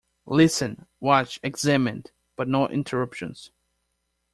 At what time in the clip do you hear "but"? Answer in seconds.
2.35-2.47